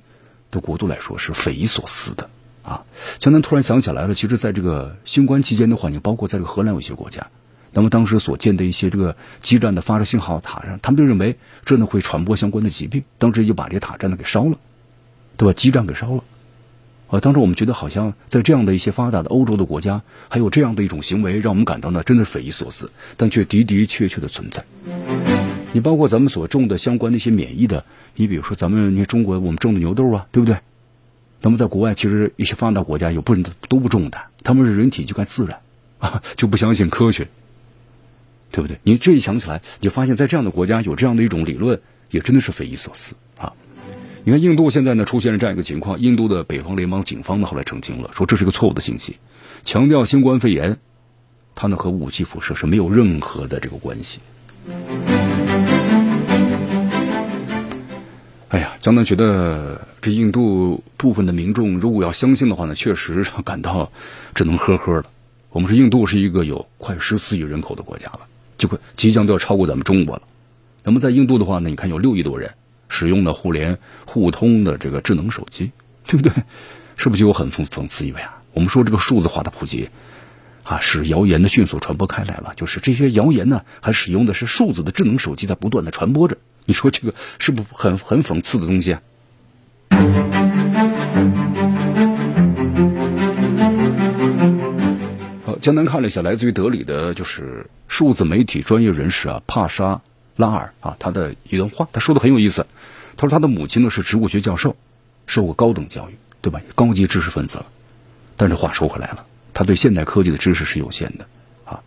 [0.53, 2.31] 的国度来说是匪夷所思的
[2.63, 2.85] 啊！
[3.19, 7.27] 江南突然想起来了，其实在这个新冠期间的环境，包括在这个荷兰有些国家，
[7.75, 14.57] 那么当时所建的一些这个基站的发射信号塔上，他们就认为这呢会传播相关的疾病，当时就把这些塔站呢给烧了，
[15.37, 15.53] 对吧？
[15.53, 16.25] 基站给烧了。
[17.09, 24.65] 啊，当时我们觉得好像在这样的一些发达的欧洲的国家，还有这样的一种行为，让我们感到呢，真的匪夷所思，但却的的确确的存在。
[25.73, 27.85] 你包括咱们所种的相关的一些免疫的，
[28.15, 30.57] 你比如说咱们你中国我们种的牛豆啊，对不对？
[31.43, 33.35] 那么在国外其实一些发达国家有不
[33.69, 35.59] 都不种的，他们是人体就该自然
[35.99, 37.29] 啊， 就不相信科学，
[38.55, 38.79] 对不对？
[38.85, 41.81] 你这一想起来，你就发现在这样的国家有这样的一种理论，
[42.13, 43.53] 也真的是匪夷所思啊。
[44.23, 49.17] 你看，印度现在呢出现了这样一个情况，印度的北方联邦警方呢后来澄清了，说这是一个错误的信息，
[49.65, 50.79] 强调新冠肺炎
[51.57, 54.21] 它呢和武器辐射是没有任何的这个关系。
[58.51, 63.91] 哎呀，江南觉得这印度部分的民众如果要相信的话呢，确实感到
[64.33, 65.07] 只能呵呵了。
[65.51, 68.21] 我们说印度是一个有快十四亿人口的国家了，
[68.59, 70.23] 就会即将都要超过咱们中国了。
[70.83, 72.53] 那么在印度的话呢，你看有六亿多人。
[72.87, 75.73] 使用的互联互通的这个智能手机，
[76.07, 76.45] 对不对？
[76.97, 78.41] 是不是就有很讽讽刺意味啊？
[78.53, 79.89] 我们说这个数字化的普及，
[80.63, 82.53] 啊，使谣言的迅速传播开来了。
[82.57, 86.37] 就是这些谣言呢，还使用的是数字的智能手机在不断的传播着。
[86.67, 89.03] 你说这个是不是很很讽刺的东西啊？
[95.65, 100.03] 好，江南看了一下，来自于德里的就是数字媒体专业人士啊，帕莎。
[100.37, 102.67] 拉尔啊，他的一段话，他说的很有意思。
[103.17, 104.77] 他说他的母亲呢是植物学教授，
[105.27, 106.61] 受过高等教育，对吧？
[106.75, 107.67] 高级知识分子了。
[108.37, 109.25] 但是话说回来了，
[109.55, 111.27] 他对现代科技的知识是有限的
[111.65, 111.81] 啊。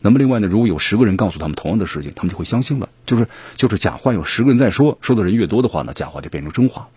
[0.00, 2.90] 那么另外呢，如果有十个人告诉他们同样的事情，他们就会相信了。
[3.04, 6.88] 就是就是假话有十个人在说，说的人越多的话呢，假话就变成真话。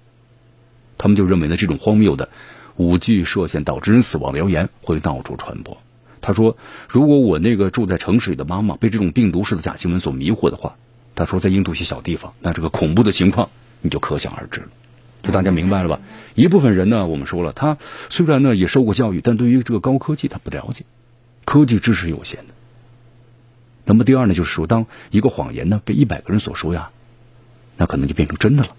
[1.00, 2.28] 他们就认为呢，这种荒谬的
[2.76, 5.78] 五 G 射线导致人死亡的谣言会到处传播。
[6.28, 6.58] 他说，
[6.90, 10.76] 如果我那个住在城市里的妈妈被这种病毒式的假新闻所迷惑的话，
[11.16, 14.68] 他说在印度一些小地方，那这个恐怖的情况你就可想而知了。
[15.24, 16.02] 就大家明白了吧？
[16.36, 17.78] 一部分人呢，我们说了，他
[18.10, 20.84] 虽然呢也受过教育，但对于这个高科技他不了解，
[21.46, 22.54] 科技知识有限的。
[23.86, 26.90] 那么第二呢，就是说，当一个谎言呢被一百个人所说呀，
[27.78, 28.72] 那可能就变成真的了。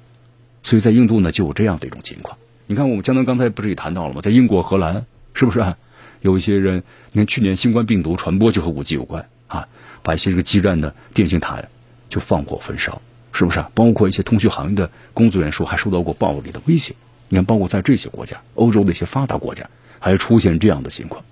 [0.62, 2.36] 所以在印度呢就有这样的一种情况。
[2.66, 4.20] 你看，我们江南刚才不是也谈到了吗？
[4.20, 5.78] 在英国、荷兰，是不是啊？
[6.20, 9.68] 有一些人，你看去年新冠病毒传播就和五 G 有关啊，
[10.02, 11.62] 把一些这个基站的电信塔
[12.10, 13.00] 就放火焚烧。
[13.30, 13.70] 是不是啊？
[13.72, 16.96] 包括一些通讯行业的工作人员说，还受到过暴力的威胁。
[17.28, 19.68] 你看，包括在这些国家，欧洲的一些发达国家，
[20.00, 21.22] 还出现这样的情况。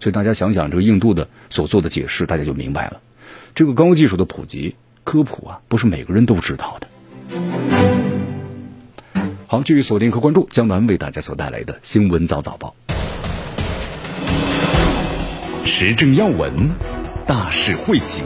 [0.00, 3.00] 所以大家想想，这个印度的所做的解释，大家就明白了。
[3.54, 6.88] 这个高技术的普及科普啊，不是每个人都知道的。
[9.46, 12.74] 好，继续锁定和关注江南为大家所带来的新闻早早报，
[15.66, 16.68] 时政要闻，
[17.26, 18.22] 大事汇集，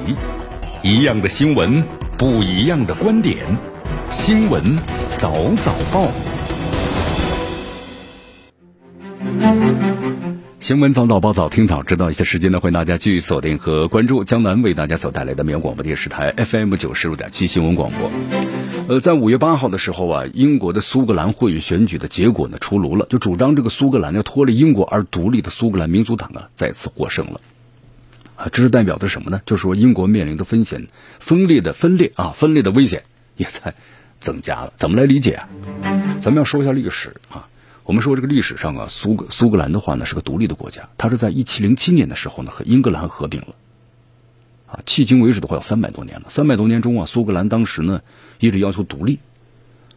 [0.83, 1.83] 一样的新闻。
[2.19, 3.39] 不一样的观点，
[4.11, 4.77] 新闻
[5.17, 5.33] 早
[5.65, 6.07] 早报，
[10.61, 12.11] 新闻早早报早听早知道。
[12.11, 18.11] 一些时间呢，欢迎大家继续锁定和关注江南为大家所带来的绵阳广播电视台 FM 九十六点七新闻广播。
[18.87, 27.41] 呃，在五月八号的时候啊，英国的苏格兰会议选举的结果呢出炉了，就主张这个苏格兰要脱离英国而独立的苏格兰民族党啊再次获胜了。
[28.37, 29.41] 啊，这是代表的什么呢？
[29.47, 33.05] 就是说，英国面临的风险、分裂的分裂啊，分裂的危险
[33.39, 33.73] 也在
[34.21, 34.75] 增加了。
[34.77, 35.49] 怎么来理解啊？
[36.21, 37.49] 咱们要说一下历史啊。
[37.85, 43.49] 我们说这个历史上啊，苏格苏格兰的话呢是个独立的国家，它是在一七零七年的时候呢和英格兰合并了。
[44.67, 46.27] 啊，迄今为止的话有三百多年了。
[46.29, 48.03] 三百多年中啊，苏格兰当时呢
[48.39, 49.19] 一直要求独立。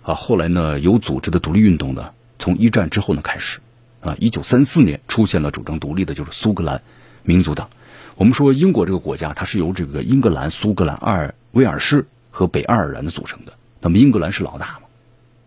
[0.02, 3.60] 啊，后来呢有组织的独立运动呢，从一战之后呢开始。
[4.02, 6.82] 啊，一九三四年出现了主张独立的，就是苏格兰
[7.22, 7.70] 民族党。
[8.16, 13.54] 我们说英国这个国家，它是由这个英格兰、苏格兰、阿尔威尔士和北爱尔兰的组成的。
[13.80, 14.80] 那么英格兰是老大？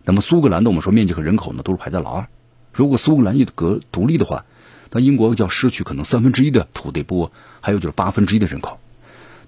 [0.07, 2.27] 那么苏格兰的我们说面积和人口呢都是排在老二。
[2.71, 4.45] 如果苏格兰一格独立的话，
[4.89, 8.79] 那英国就要失去可能三分之一的土地，不，还有就是八分之一的人口。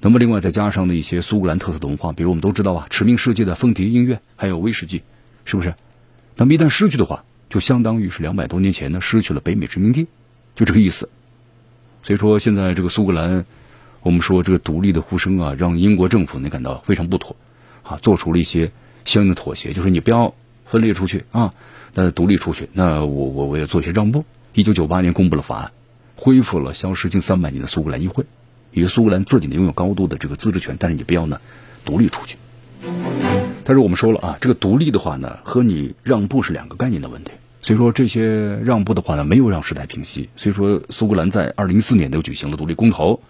[0.01, 5.01] 那么另外再加上的一些苏格兰特色的文化，比如我们都知道啊，驰名世界的风笛音乐，还有威士忌，
[5.45, 5.75] 是不是？
[6.35, 10.07] 那么一旦失去的话，就相当于是两百多年前呢失去了北美殖民地，
[10.57, 11.07] 就这个意思。
[12.03, 13.45] 所以说，现在这个苏格兰，
[14.01, 17.37] 我们说这个独立的呼声啊，让英国政府呢感到非常不妥，
[17.83, 18.71] 啊，做出了一些
[19.05, 20.33] 相应的妥协，就是你不要
[20.69, 21.55] 分裂出去啊，
[21.95, 24.23] 那独立出去，那我我我要做一些让步。
[24.53, 25.71] 一九九八年公布了法案，
[26.15, 28.25] 恢复了消失近三百年的苏格兰议会，
[28.71, 31.41] 也苏格兰自己呢拥有高度的这个自治权，但是你不要呢
[31.85, 32.37] 独立出去。
[33.63, 37.31] 但是我们说了啊，这个独立的话呢，和你让步是两个概念的问题。
[37.63, 40.29] 所以说这些让步的话呢，没有让事态平息。
[40.35, 43.21] 所以说苏格兰在二零一四年又举行了独立公投，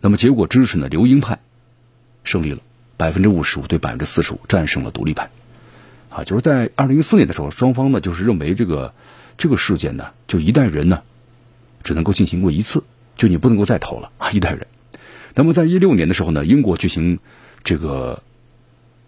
[0.00, 1.40] 那么结果支持呢留英派
[2.22, 2.60] 胜利了，
[2.96, 5.30] 百分之五十五对百分之四十五战胜了独立派。
[6.16, 8.94] 啊，就是在二零一四年的时候，双方呢就是认为这个
[9.36, 11.02] 这个事件呢，就一代人呢
[11.84, 12.82] 只能够进行过一次，
[13.18, 14.66] 就你不能够再投了啊一代人。
[15.34, 17.18] 那么在一六年的时候呢，英国举行
[17.64, 18.22] 这个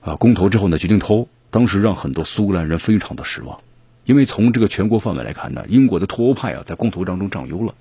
[0.02, 3.58] 啊公投之后呢，决定投，当时让很多苏格兰人非常的失望。
[4.04, 7.74] 因为从这个全国范围来看呢，英国的脱欧派啊在公投当中占优了，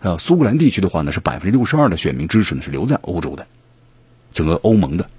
[0.00, 3.46] 啊，苏格兰地区的话呢是百分之六十二的选民支持呢是留在欧洲的，
[4.32, 5.10] 整个欧盟的，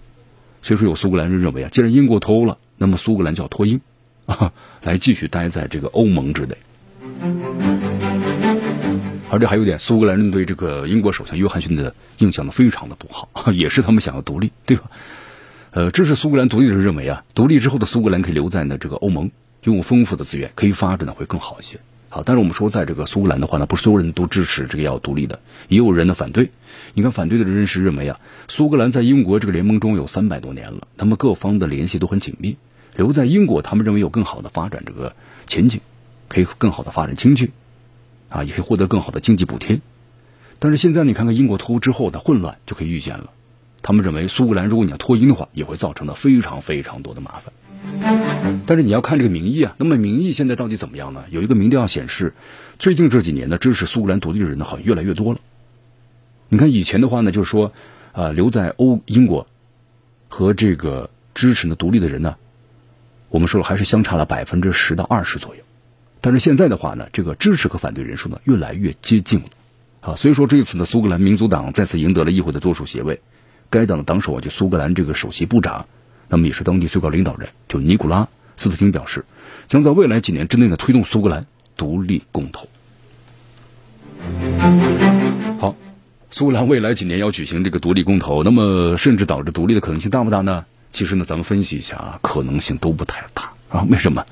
[0.63, 3.81] 所以说有苏格兰人认为啊，既然英国脱欧了，那么苏格兰就要脱英，
[4.25, 6.57] 啊，来继续待在这个欧盟之内。
[9.29, 14.89] 而且还有点，苏格兰人对这个英国首相约翰逊的印象呢非常的不好， 也是他们想要独立，对吧？
[15.71, 19.29] 呃，支持苏格兰独立的人认为啊，独立之后的苏格兰可以留在呢这个欧盟。
[19.63, 21.79] 拥有丰富的资源，可以发展的会更好一些。
[22.13, 26.51] 好，但是我们说，在这个苏格兰的话呢，不是所有人都支持这个要独立的，也有人呢反对。
[26.93, 32.57] 你看，反对的人是认为啊，苏格兰在英国这个联盟中有三百多年了，他们各方的联系都很紧密，
[32.95, 35.15] 留在英国，他们认为有更好的发展这个
[35.47, 35.81] 前景，
[36.29, 37.49] 可以更好的发展经济，
[38.29, 39.79] 啊，也可以获得更好的经济补贴。
[40.59, 43.31] 但是现在你看看英国脱欧之后的混乱，就可以预见了。
[43.81, 47.51] 他们认为苏格兰如果你要脱英的话，也会造成的非常非常多的麻烦。
[48.65, 51.23] 但是你要看这个民意啊，那么民意现在到底怎么样呢？
[51.29, 52.33] 有一个民调显示，
[52.79, 55.39] 最近这几年呢，支持苏格兰独立的人呢，好像越来越多了。
[56.49, 57.73] 你看以前的话呢，就是说，
[58.13, 59.47] 啊，留在欧英国
[60.29, 62.35] 和这个支持呢独立的人呢，
[63.29, 65.63] 我们说了还是相差了百分之十到二十左右。
[66.21, 69.45] 但是现在的话呢，这个支持和反对人数呢越来越接近了
[69.99, 70.15] 啊。
[70.15, 73.21] 所以说这一次呢，苏格兰民族党再次赢得了议会的多数席位。
[73.69, 75.87] 该党的党首啊，就苏格兰这个首席部长，
[76.33, 78.27] 那么也是当地最高领导人，就尼古拉
[78.57, 79.23] 斯特廷表示，
[79.67, 81.45] 将在未来几年之内呢推动苏格兰
[81.77, 82.67] 独立公投。
[85.59, 85.75] 好，
[86.31, 90.65] 苏格兰未来几年要举行这个独立公投，那么甚至导致独立的可能性大不大呢？
[90.91, 93.85] 其实呢，咱们分析一下啊，可能性都不太大啊。
[93.91, 94.25] 为什么？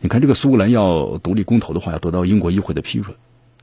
[0.00, 3.14] 你看这个苏格兰要独立公投的话，要得到英国议会的批准。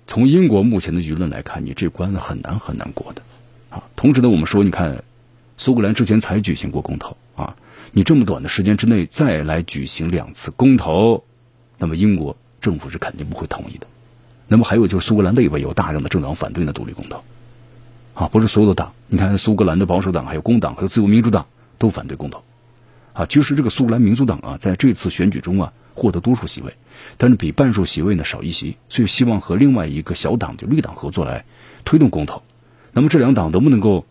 [0.05, 3.23] 从英国目前的舆论来看，你这关很难很难过的。
[3.71, 5.03] 啊，同时呢，我们说，你看，
[5.59, 7.57] 苏格兰之前才举行过公投啊，
[7.91, 11.25] 你这么短的时间之内再来举行两次公投，
[11.77, 13.85] 那么英国政府是肯定不会同意的。
[14.47, 17.23] 那么还有就是苏格兰内部有大量的政党反对呢独立公投，
[18.13, 21.47] 啊，不是所有的党，你看苏格兰的保守党、还有工党、还有自由民主党
[21.77, 22.41] 都反对公投，
[23.11, 26.75] 啊，就是这个苏格兰民族党啊，在这次选举中啊获得多数席位，
[27.17, 31.43] 但是比半数席位呢少一席，所以希望和另外一个小党就绿党合作来
[31.83, 32.43] 推动公投。
[32.93, 34.05] 那么这两党能不能够，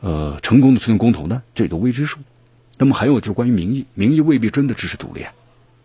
[0.00, 1.42] 呃，成功的推动公投呢？
[1.54, 2.20] 这都未知数。
[2.76, 5.26] 那么还有就是关于民意，民意未必真的支持独立。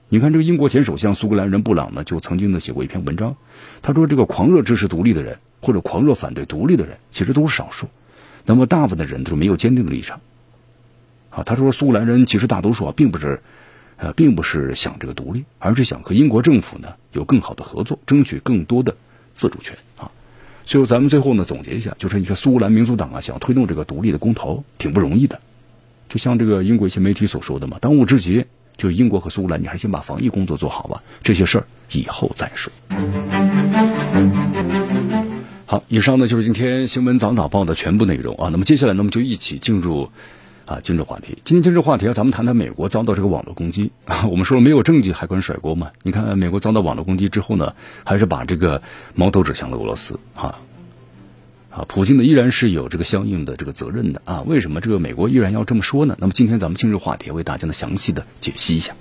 [0.10, 3.36] 你看这个英国前首相苏格兰人布朗呢，就曾经呢写过一篇文章，
[3.82, 7.88] 他说这个狂热支持独立的人或者狂热反对独立的人，其实都是少数。
[8.46, 10.22] 那么大部分的人都是没有坚定的立场。
[11.32, 13.42] 啊，他说苏格兰人其实大多数啊，并不是，
[13.98, 18.96] 呃，并不是想这个独立，而是想和英国政府呢有更好的合作，争取更多的
[19.34, 20.12] 自主权啊。
[20.64, 25.40] 最后咱们最后呢总结一下，就是你看苏格兰民族党啊，想推动这个独立的公投，挺不容易的。
[26.10, 28.46] 就像这个英国一些媒体所说的嘛，当务之急
[28.78, 32.72] 就英国和苏格兰，你还是先把防疫工作做好吧，这些事儿以后再说。
[35.66, 38.50] 好，以上呢就是今天新闻早早报的全部内容啊。
[38.52, 40.10] 那么接下来呢，我们就一起进入
[40.74, 41.38] 啊今日话题。
[41.46, 44.26] 今天今日话题啊，咱们谈谈美国遭到这个网络攻击 啊。
[44.26, 45.92] 我们说了没有证据还敢甩锅嘛？
[46.02, 48.82] 你看美国遭到网络攻击之后呢，还是把这个
[49.14, 50.60] 矛头指向了俄罗斯啊。
[51.70, 54.42] 啊，普京呢依然是有这个相应的这个责任的啊。
[54.48, 56.16] 为什么这个美国依然要这么说呢？
[56.20, 58.96] 那么今天咱们今日话题为大家呢详细的解析一下。